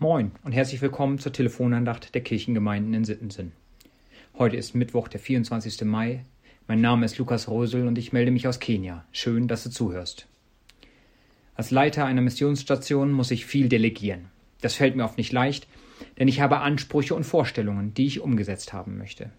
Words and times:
Moin 0.00 0.32
und 0.42 0.50
herzlich 0.50 0.82
willkommen 0.82 1.20
zur 1.20 1.32
Telefonandacht 1.32 2.16
der 2.16 2.20
Kirchengemeinden 2.20 2.94
in 2.94 3.04
Sittensinn. 3.04 3.52
Heute 4.36 4.56
ist 4.56 4.74
Mittwoch, 4.74 5.06
der 5.06 5.20
24. 5.20 5.82
Mai. 5.84 6.24
Mein 6.66 6.80
Name 6.80 7.06
ist 7.06 7.16
Lukas 7.18 7.48
Rösel 7.48 7.86
und 7.86 7.96
ich 7.96 8.12
melde 8.12 8.32
mich 8.32 8.48
aus 8.48 8.58
Kenia. 8.58 9.04
Schön, 9.12 9.46
dass 9.46 9.62
du 9.62 9.70
zuhörst. 9.70 10.26
Als 11.54 11.70
Leiter 11.70 12.06
einer 12.06 12.22
Missionsstation 12.22 13.12
muss 13.12 13.30
ich 13.30 13.46
viel 13.46 13.68
delegieren. 13.68 14.26
Das 14.60 14.74
fällt 14.74 14.96
mir 14.96 15.04
oft 15.04 15.16
nicht 15.16 15.32
leicht, 15.32 15.68
denn 16.18 16.26
ich 16.26 16.40
habe 16.40 16.58
Ansprüche 16.58 17.14
und 17.14 17.24
Vorstellungen, 17.24 17.94
die 17.94 18.06
ich 18.06 18.20
umgesetzt 18.20 18.72
haben 18.72 18.98
möchte. 18.98 19.30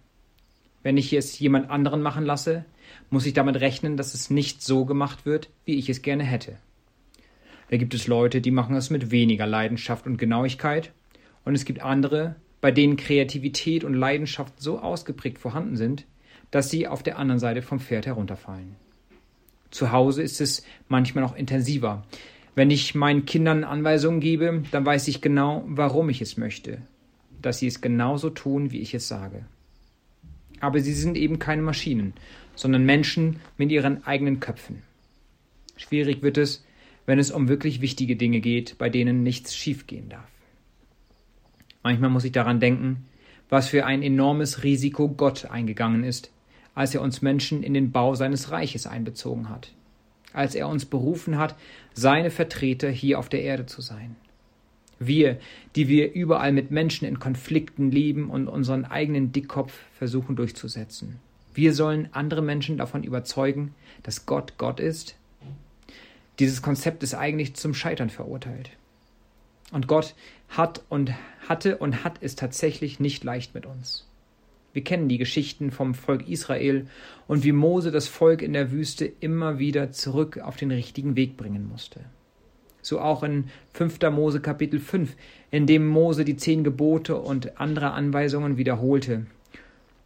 Wenn 0.84 0.96
ich 0.96 1.12
es 1.12 1.38
jemand 1.38 1.70
anderen 1.70 2.02
machen 2.02 2.24
lasse, 2.24 2.64
muss 3.10 3.26
ich 3.26 3.34
damit 3.34 3.58
rechnen, 3.58 3.98
dass 3.98 4.14
es 4.14 4.30
nicht 4.30 4.64
so 4.64 4.86
gemacht 4.86 5.26
wird, 5.26 5.50
wie 5.66 5.76
ich 5.76 5.90
es 5.90 6.02
gerne 6.02 6.24
hätte. 6.24 6.58
Da 7.70 7.78
gibt 7.78 7.94
es 7.94 8.08
Leute, 8.08 8.42
die 8.42 8.52
machen 8.52 8.76
es 8.76 8.90
mit 8.90 9.12
weniger 9.12 9.48
Leidenschaft 9.48 10.06
und 10.06 10.18
Genauigkeit, 10.18 10.92
und 11.44 11.56
es 11.56 11.66
gibt 11.66 11.82
andere, 11.82 12.36
bei 12.60 12.72
denen 12.72 12.98
Kreativität 12.98 13.84
und 13.84 13.94
Leidenschaft 13.94 14.60
so 14.60 14.80
ausgeprägt 14.80 15.38
vorhanden 15.38 15.78
sind, 15.78 16.06
dass 16.52 16.72
sie 16.72 16.88
auf 16.88 17.04
der 17.04 17.18
anderen 17.20 17.40
Seite 17.40 17.62
vom 17.62 17.80
Pferd 17.80 18.08
herunterfallen. 18.08 18.76
Zu 19.70 19.92
Hause 19.92 20.24
ist 20.24 20.42
es 20.42 20.66
manchmal 20.88 21.24
noch 21.24 21.36
intensiver. 21.36 22.04
Wenn 22.56 22.72
ich 22.72 22.96
meinen 22.96 23.26
Kindern 23.26 23.64
Anweisungen 23.64 24.20
gebe, 24.20 24.64
dann 24.72 24.86
weiß 24.86 25.08
ich 25.10 25.22
genau, 25.22 25.64
warum 25.68 26.10
ich 26.10 26.22
es 26.22 26.38
möchte, 26.38 26.82
dass 27.42 27.60
sie 27.60 27.68
es 27.68 27.82
genauso 27.82 28.30
tun, 28.30 28.72
wie 28.72 28.80
ich 28.80 28.94
es 28.94 29.08
sage. 29.08 29.46
Aber 30.62 30.80
sie 30.80 30.94
sind 30.94 31.18
eben 31.18 31.38
keine 31.38 31.62
Maschinen, 31.62 32.14
sondern 32.56 32.86
Menschen 32.86 33.40
mit 33.58 33.72
ihren 33.72 34.06
eigenen 34.06 34.40
Köpfen. 34.40 34.82
Schwierig 35.78 36.24
wird 36.24 36.38
es, 36.38 36.65
wenn 37.06 37.20
es 37.20 37.32
um 37.32 37.48
wirklich 37.48 37.82
wichtige 37.82 38.16
Dinge 38.16 38.40
geht, 38.40 38.78
bei 38.78 38.90
denen 38.90 39.24
nichts 39.24 39.56
schiefgehen 39.56 40.10
darf. 40.10 40.30
Manchmal 41.84 42.10
muss 42.10 42.24
ich 42.24 42.32
daran 42.32 42.60
denken, 42.60 43.06
was 43.50 43.68
für 43.68 43.86
ein 43.86 44.02
enormes 44.02 44.64
Risiko 44.64 45.08
Gott 45.10 45.46
eingegangen 45.46 46.04
ist, 46.04 46.32
als 46.74 46.96
er 46.96 47.02
uns 47.02 47.22
Menschen 47.22 47.64
in 47.64 47.74
den 47.74 47.92
Bau 47.92 48.16
seines 48.16 48.52
Reiches 48.52 48.88
einbezogen 48.88 49.50
hat, 49.50 49.72
als 50.34 50.56
er 50.56 50.68
uns 50.68 50.86
berufen 50.86 51.38
hat, 51.38 51.56
seine 51.94 52.32
Vertreter 52.32 52.90
hier 52.90 53.20
auf 53.20 53.30
der 53.30 53.44
Erde 53.44 53.66
zu 53.66 53.82
sein. 53.82 54.16
Wir, 54.98 55.38
die 55.76 55.88
wir 55.88 56.14
überall 56.14 56.54
mit 56.54 56.72
Menschen 56.72 57.06
in 57.06 57.20
Konflikten 57.20 57.92
leben 57.92 58.30
und 58.30 58.48
unseren 58.48 58.86
eigenen 58.86 59.32
Dickkopf 59.32 59.74
versuchen 59.94 60.36
durchzusetzen. 60.36 61.20
Wir 61.54 61.74
sollen 61.74 62.10
andere 62.12 62.42
Menschen 62.42 62.78
davon 62.78 63.04
überzeugen, 63.04 63.76
dass 64.04 64.26
Gott 64.26 64.54
Gott 64.58 64.80
ist 64.80 65.18
dieses 66.40 66.62
Konzept 66.62 67.04
ist 67.04 67.14
eigentlich 67.14 67.56
zum 67.56 67.74
Scheitern 67.74 68.10
verurteilt. 68.10 68.72
Und 69.72 69.88
Gott 69.88 70.16
hat 70.50 70.84
und 70.90 71.14
hatte 71.48 71.78
und 71.78 72.04
hat 72.04 72.18
es 72.22 72.36
tatsächlich 72.36 73.00
nicht 73.00 73.24
leicht 73.24 73.56
mit 73.56 73.66
uns. 73.66 74.08
Wir 74.74 74.84
kennen 74.84 75.08
die 75.08 75.18
Geschichten 75.18 75.72
vom 75.72 75.96
Volk 75.96 76.28
Israel 76.28 76.88
und 77.28 77.44
wie 77.44 77.54
Mose 77.54 77.92
das 77.92 78.10
Volk 78.10 78.42
in 78.42 78.54
der 78.54 78.72
Wüste 78.72 79.06
immer 79.06 79.58
wieder 79.58 79.92
zurück 79.92 80.38
auf 80.40 80.58
den 80.58 80.70
richtigen 80.70 81.16
Weg 81.16 81.38
bringen 81.38 81.70
musste. 81.70 82.02
So 82.82 83.00
auch 83.00 83.24
in 83.24 83.46
5. 83.74 84.00
Mose 84.12 84.42
Kapitel 84.42 84.80
5, 84.80 85.16
in 85.50 85.66
dem 85.66 85.88
Mose 85.88 86.26
die 86.26 86.36
zehn 86.36 86.64
Gebote 86.64 87.16
und 87.16 87.60
andere 87.60 87.92
Anweisungen 87.92 88.58
wiederholte 88.58 89.26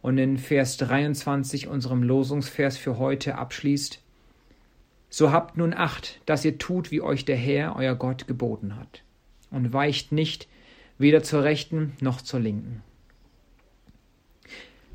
und 0.02 0.18
in 0.18 0.38
Vers 0.38 0.76
23 0.78 1.66
unserem 1.66 2.02
Losungsvers 2.02 2.76
für 2.76 2.96
heute 2.96 3.36
abschließt, 3.36 4.00
so 5.10 5.32
habt 5.32 5.56
nun 5.56 5.74
Acht, 5.74 6.20
dass 6.24 6.44
ihr 6.44 6.56
tut, 6.56 6.90
wie 6.90 7.02
euch 7.02 7.24
der 7.24 7.36
Herr, 7.36 7.76
euer 7.76 7.96
Gott, 7.96 8.26
geboten 8.26 8.76
hat, 8.76 9.02
und 9.50 9.72
weicht 9.72 10.12
nicht 10.12 10.48
weder 10.98 11.22
zur 11.22 11.42
rechten 11.42 11.92
noch 12.00 12.22
zur 12.22 12.40
linken. 12.40 12.82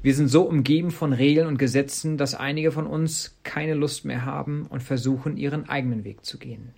Wir 0.02 0.14
sind 0.14 0.28
so 0.28 0.44
umgeben 0.44 0.92
von 0.92 1.14
Regeln 1.14 1.48
und 1.48 1.58
Gesetzen, 1.58 2.18
dass 2.18 2.36
einige 2.36 2.72
von 2.72 2.86
uns 2.86 3.40
keine 3.44 3.74
Lust 3.74 4.06
mehr 4.06 4.24
haben 4.24 4.68
und 4.70 4.84
versuchen, 4.84 5.36
ihren 5.36 5.68
eigenen 5.68 6.04
Weg 6.04 6.24
zu 6.24 6.38
gehen. 6.38 6.76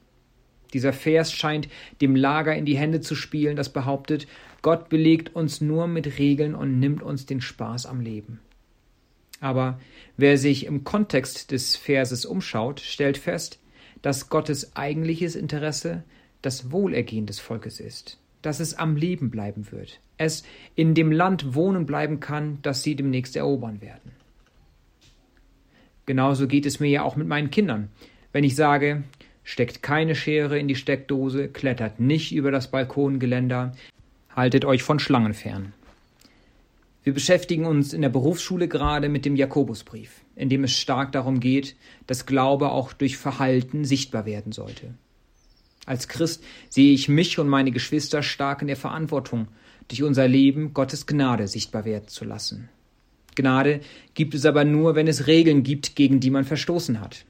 Dieser 0.73 0.93
Vers 0.93 1.31
scheint 1.31 1.67
dem 2.01 2.15
Lager 2.15 2.55
in 2.55 2.65
die 2.65 2.77
Hände 2.77 3.01
zu 3.01 3.15
spielen, 3.15 3.55
das 3.55 3.71
behauptet, 3.71 4.27
Gott 4.61 4.89
belegt 4.89 5.35
uns 5.35 5.61
nur 5.61 5.87
mit 5.87 6.19
Regeln 6.19 6.55
und 6.55 6.79
nimmt 6.79 7.03
uns 7.03 7.25
den 7.25 7.41
Spaß 7.41 7.85
am 7.85 7.99
Leben. 7.99 8.39
Aber 9.39 9.79
wer 10.17 10.37
sich 10.37 10.65
im 10.65 10.83
Kontext 10.83 11.51
des 11.51 11.75
Verses 11.75 12.25
umschaut, 12.25 12.79
stellt 12.79 13.17
fest, 13.17 13.59
dass 14.01 14.29
Gottes 14.29 14.75
eigentliches 14.75 15.35
Interesse 15.35 16.03
das 16.41 16.71
Wohlergehen 16.71 17.25
des 17.25 17.39
Volkes 17.39 17.79
ist, 17.79 18.19
dass 18.41 18.59
es 18.59 18.73
am 18.73 18.95
Leben 18.95 19.29
bleiben 19.29 19.71
wird, 19.71 19.99
es 20.17 20.43
in 20.75 20.93
dem 20.93 21.11
Land 21.11 21.55
wohnen 21.55 21.85
bleiben 21.85 22.19
kann, 22.19 22.59
das 22.61 22.83
sie 22.83 22.95
demnächst 22.95 23.35
erobern 23.35 23.81
werden. 23.81 24.11
Genauso 26.05 26.47
geht 26.47 26.65
es 26.65 26.79
mir 26.79 26.89
ja 26.89 27.03
auch 27.03 27.15
mit 27.15 27.27
meinen 27.27 27.51
Kindern. 27.51 27.89
Wenn 28.31 28.43
ich 28.43 28.55
sage, 28.55 29.03
steckt 29.43 29.83
keine 29.83 30.15
Schere 30.15 30.57
in 30.57 30.67
die 30.67 30.75
Steckdose, 30.75 31.49
klettert 31.49 31.99
nicht 31.99 32.33
über 32.33 32.49
das 32.49 32.71
Balkongeländer, 32.71 33.75
haltet 34.33 34.63
euch 34.63 34.83
von 34.83 34.99
Schlangen 34.99 35.33
fern. 35.33 35.73
Wir 37.07 37.13
beschäftigen 37.13 37.65
uns 37.65 37.93
in 37.93 38.01
der 38.01 38.09
Berufsschule 38.09 38.67
gerade 38.67 39.07
mit 39.07 39.23
dem 39.23 39.37
Jakobusbrief, 39.37 40.25
in 40.35 40.49
dem 40.49 40.65
es 40.65 40.73
stark 40.73 41.13
darum 41.13 41.39
geht, 41.39 41.77
dass 42.05 42.25
Glaube 42.25 42.71
auch 42.71 42.91
durch 42.91 43.15
Verhalten 43.15 43.85
sichtbar 43.85 44.25
werden 44.25 44.51
sollte. 44.51 44.93
Als 45.85 46.09
Christ 46.09 46.43
sehe 46.67 46.93
ich 46.93 47.07
mich 47.07 47.39
und 47.39 47.47
meine 47.47 47.71
Geschwister 47.71 48.23
stark 48.23 48.61
in 48.61 48.67
der 48.67 48.75
Verantwortung, 48.75 49.47
durch 49.87 50.03
unser 50.03 50.27
Leben 50.27 50.73
Gottes 50.73 51.05
Gnade 51.07 51.47
sichtbar 51.47 51.85
werden 51.85 52.09
zu 52.09 52.25
lassen. 52.25 52.67
Gnade 53.35 53.79
gibt 54.13 54.35
es 54.35 54.45
aber 54.45 54.65
nur, 54.65 54.95
wenn 54.95 55.07
es 55.07 55.27
Regeln 55.27 55.63
gibt, 55.63 55.95
gegen 55.95 56.19
die 56.19 56.29
man 56.29 56.43
verstoßen 56.43 56.99
hat. 56.99 57.23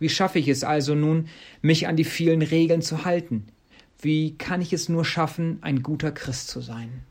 Wie 0.00 0.08
schaffe 0.08 0.40
ich 0.40 0.48
es 0.48 0.64
also 0.64 0.96
nun, 0.96 1.28
mich 1.62 1.86
an 1.86 1.94
die 1.94 2.02
vielen 2.02 2.42
Regeln 2.42 2.82
zu 2.82 3.04
halten? 3.04 3.46
Wie 4.02 4.36
kann 4.36 4.60
ich 4.60 4.72
es 4.72 4.88
nur 4.88 5.04
schaffen, 5.04 5.58
ein 5.60 5.84
guter 5.84 6.10
Christ 6.10 6.48
zu 6.48 6.60
sein? 6.60 7.04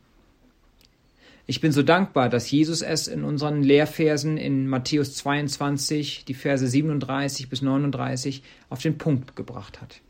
Ich 1.50 1.62
bin 1.62 1.72
so 1.72 1.82
dankbar, 1.82 2.28
dass 2.28 2.52
Jesus 2.52 2.82
es 2.82 3.08
in 3.08 3.24
unseren 3.24 3.64
Lehrversen 3.64 4.38
in 4.38 4.68
Matthäus 4.68 5.16
22, 5.16 6.26
die 6.26 6.34
Verse 6.34 6.68
37 6.68 7.48
bis 7.48 7.62
39, 7.62 8.44
auf 8.70 8.82
den 8.82 8.98
Punkt 8.98 9.38
gebracht 9.38 9.80
hat. 9.80 10.02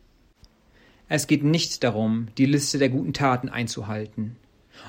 Es 1.07 1.27
geht 1.27 1.43
nicht 1.43 1.83
darum, 1.83 2.29
die 2.39 2.47
Liste 2.47 2.79
der 2.79 2.89
guten 2.89 3.13
Taten 3.13 3.49
einzuhalten 3.49 4.35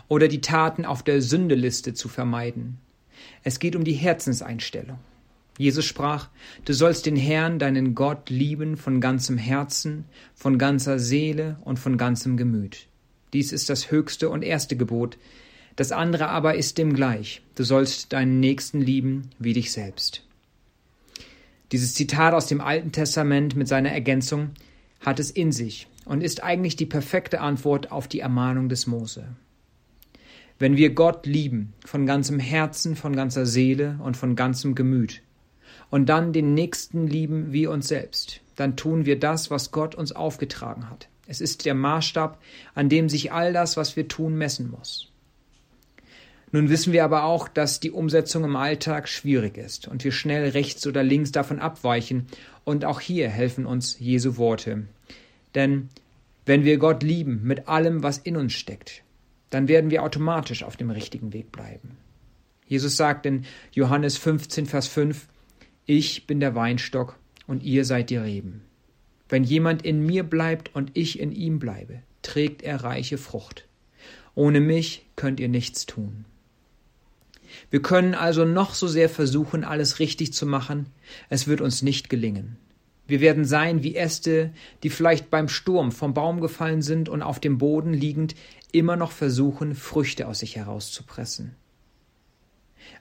oder 0.09 0.27
die 0.27 0.41
Taten 0.41 0.87
auf 0.87 1.03
der 1.03 1.21
Sündeliste 1.21 1.93
zu 1.93 2.09
vermeiden. 2.09 2.79
Es 3.45 3.59
geht 3.59 3.77
um 3.77 3.85
die 3.85 3.93
Herzenseinstellung. 3.93 4.99
Jesus 5.59 5.85
sprach, 5.85 6.31
du 6.65 6.73
sollst 6.73 7.05
den 7.05 7.17
Herrn, 7.17 7.59
deinen 7.59 7.95
Gott, 7.95 8.31
lieben 8.31 8.79
von 8.79 9.03
ganzem 9.03 9.37
Herzen, 9.37 10.07
von 10.35 10.57
ganzer 10.57 10.99
Seele 10.99 11.59
und 11.63 11.79
von 11.79 11.99
ganzem 11.99 12.39
Gemüt. 12.39 12.87
Dies 13.35 13.53
ist 13.53 13.69
das 13.69 13.91
höchste 13.91 14.31
und 14.31 14.43
erste 14.43 14.77
Gebot, 14.77 15.19
das 15.79 15.93
andere 15.93 16.29
aber 16.29 16.57
ist 16.57 16.77
dem 16.77 16.93
gleich. 16.93 17.41
Du 17.55 17.63
sollst 17.63 18.13
deinen 18.13 18.41
Nächsten 18.41 18.81
lieben 18.81 19.31
wie 19.39 19.53
dich 19.53 19.71
selbst. 19.71 20.25
Dieses 21.71 21.95
Zitat 21.95 22.35
aus 22.35 22.49
dem 22.49 22.61
Alten 22.61 22.91
Testament 22.91 23.55
mit 23.55 23.69
seiner 23.69 23.93
Ergänzung 23.93 24.51
hat 24.99 25.21
es 25.21 25.31
in 25.31 25.53
sich 25.53 25.87
und 26.05 26.21
ist 26.21 26.43
eigentlich 26.43 26.75
die 26.75 26.85
perfekte 26.85 27.41
Antwort 27.41 27.93
auf 27.93 28.09
die 28.09 28.19
Ermahnung 28.19 28.69
des 28.69 28.89
Mose. 28.89 29.29
Wenn 30.59 30.77
wir 30.77 30.95
Gott 30.95 31.27
lieben, 31.27 31.75
von 31.87 32.07
ganzem 32.07 32.41
Herzen, 32.41 32.97
von 32.97 33.15
ganzer 33.15 33.47
Seele 33.47 34.01
und 34.03 34.17
von 34.17 34.35
ganzem 34.35 34.75
Gemüt, 34.75 35.23
und 35.91 36.09
dann 36.09 36.33
den 36.33 36.55
Nächsten 36.55 37.07
lieben 37.07 37.53
wie 37.53 37.69
uns 37.69 37.87
selbst, 37.87 38.41
dann 38.57 38.75
tun 38.75 39.07
wir 39.07 39.17
das, 39.17 39.49
was 39.49 39.71
Gott 39.71 39.95
uns 39.95 40.11
aufgetragen 40.11 40.91
hat. 40.91 41.09
Es 41.29 41.41
ist 41.41 41.67
der 41.67 41.75
Maßstab, 41.75 42.43
an 42.75 42.89
dem 42.89 43.09
sich 43.09 43.31
all 43.31 43.53
das, 43.53 43.77
was 43.77 43.95
wir 43.95 44.09
tun, 44.09 44.35
messen 44.35 44.73
muss. 44.73 45.13
Nun 46.51 46.71
wissen 46.71 46.93
wir 46.93 47.05
aber 47.05 47.25
auch, 47.25 47.49
dass 47.49 47.81
die 47.81 47.91
Umsetzung 47.91 48.45
im 48.45 48.57
Alltag 48.57 49.09
schwierig 49.09 49.59
ist 49.59 49.87
und 49.87 50.03
wir 50.05 50.13
schnell 50.13 50.51
rechts 50.51 50.87
oder 50.87 51.03
links 51.03 51.33
davon 51.33 51.59
abweichen, 51.59 52.27
und 52.65 52.85
auch 52.85 53.01
hier 53.01 53.31
helfen 53.31 53.65
uns 53.65 53.99
Jesu 53.99 54.37
Worte. 54.37 54.89
Denn 55.55 55.89
wenn 56.45 56.65
wir 56.65 56.77
Gott 56.77 57.03
lieben 57.03 57.41
mit 57.45 57.67
allem, 57.67 58.03
was 58.03 58.19
in 58.19 58.37
uns 58.37 58.53
steckt, 58.53 59.03
dann 59.51 59.69
werden 59.69 59.91
wir 59.91 60.03
automatisch 60.03 60.63
auf 60.63 60.77
dem 60.77 60.91
richtigen 60.91 61.33
Weg 61.33 61.51
bleiben. 61.51 61.97
Jesus 62.67 62.97
sagt 62.97 63.25
in 63.25 63.47
Johannes 63.73 64.19
15, 64.19 64.67
Vers 64.67 64.87
5, 64.89 65.29
Ich 65.87 66.27
bin 66.27 66.41
der 66.41 66.55
Weinstock 66.55 67.19
und 67.47 67.63
ihr 67.63 67.87
seid 67.87 68.11
die 68.11 68.17
Reben. 68.17 68.63
Wenn 69.29 69.45
jemand 69.45 69.83
in 69.83 70.05
mir 70.05 70.23
bleibt 70.23 70.75
und 70.75 70.91
ich 70.95 71.19
in 71.19 71.33
ihm 71.33 71.59
bleibe, 71.59 72.03
trägt 72.23 72.63
er 72.63 72.85
reiche 72.85 73.19
Frucht. 73.19 73.67
Ohne 74.35 74.61
mich 74.61 75.07
könnt 75.17 75.41
ihr 75.41 75.49
nichts 75.49 75.87
tun. 75.87 76.25
Wir 77.71 77.83
können 77.83 78.15
also 78.15 78.45
noch 78.45 78.75
so 78.75 78.87
sehr 78.87 79.09
versuchen, 79.09 79.65
alles 79.65 79.99
richtig 79.99 80.33
zu 80.33 80.47
machen, 80.47 80.87
es 81.29 81.47
wird 81.47 81.61
uns 81.61 81.83
nicht 81.83 82.09
gelingen. 82.09 82.57
Wir 83.07 83.21
werden 83.21 83.47
sein 83.47 83.83
wie 83.83 83.97
Äste, 83.97 84.53
die 84.83 84.91
vielleicht 84.91 85.31
beim 85.31 85.49
Sturm 85.49 85.93
vom 85.93 86.13
Baum 86.13 86.41
gefallen 86.41 86.83
sind 86.83 87.09
und 87.09 87.23
auf 87.23 87.41
dem 87.41 87.57
Boden 87.57 87.95
liegend 87.95 88.35
immer 88.71 88.97
noch 88.97 89.13
versuchen, 89.13 89.75
Früchte 89.75 90.29
aus 90.29 90.41
sich 90.41 90.57
herauszupressen. 90.57 91.55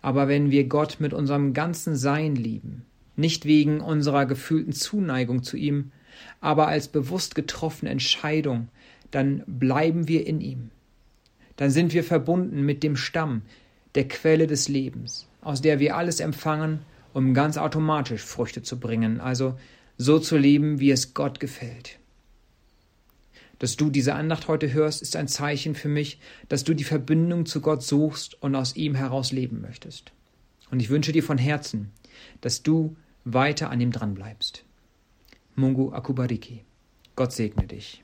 Aber 0.02 0.30
wenn 0.30 0.50
wir 0.50 0.66
Gott 0.66 0.98
mit 1.00 1.14
unserem 1.14 1.54
ganzen 1.54 1.98
Sein 1.98 2.36
lieben, 2.36 2.86
nicht 3.18 3.46
wegen 3.46 3.82
unserer 3.82 4.26
gefühlten 4.26 4.74
Zuneigung 4.74 5.44
zu 5.44 5.58
ihm, 5.58 5.92
aber 6.40 6.68
als 6.68 6.88
bewusst 6.88 7.36
getroffene 7.36 7.92
Entscheidung, 7.92 8.70
dann 9.12 9.44
bleiben 9.46 10.08
wir 10.08 10.26
in 10.26 10.40
ihm. 10.40 10.72
Dann 11.58 11.72
sind 11.72 11.94
wir 11.94 12.04
verbunden 12.04 12.62
mit 12.62 12.84
dem 12.84 12.96
Stamm, 12.96 13.42
der 13.98 14.08
Quelle 14.08 14.46
des 14.46 14.68
Lebens, 14.68 15.28
aus 15.42 15.60
der 15.60 15.80
wir 15.80 15.98
alles 15.98 16.20
empfangen, 16.20 16.82
um 17.14 17.34
ganz 17.34 17.58
automatisch 17.58 18.22
Früchte 18.22 18.62
zu 18.62 18.80
bringen, 18.80 19.20
also 19.20 19.58
so 19.98 20.20
zu 20.20 20.38
leben, 20.38 20.80
wie 20.80 20.92
es 20.92 21.16
Gott 21.16 21.40
gefällt. 21.40 21.98
Dass 23.58 23.76
du 23.76 23.90
diese 23.90 24.14
Andacht 24.14 24.48
heute 24.48 24.72
hörst, 24.72 25.02
ist 25.02 25.16
ein 25.16 25.28
Zeichen 25.28 25.74
für 25.74 25.90
mich, 25.90 26.20
dass 26.48 26.64
du 26.64 26.76
die 26.76 26.84
Verbindung 26.84 27.48
zu 27.48 27.60
Gott 27.60 27.82
suchst 27.82 28.40
und 28.40 28.54
aus 28.54 28.76
ihm 28.76 28.94
heraus 28.94 29.32
leben 29.32 29.62
möchtest. 29.62 30.12
Und 30.70 30.80
ich 30.80 30.92
wünsche 30.92 31.12
dir 31.12 31.24
von 31.24 31.40
Herzen, 31.40 31.92
dass 32.42 32.62
du 32.62 32.96
weiter 33.26 33.72
an 33.72 33.82
ihm 33.82 33.92
dranbleibst. 33.92 34.64
Mungu 35.56 35.92
Akubariki. 35.92 36.64
Gott 37.16 37.34
segne 37.34 37.66
dich. 37.66 38.04